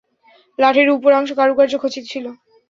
[0.59, 2.25] লাঠির উপরাংশ কারুকার্য খচিত ছিল।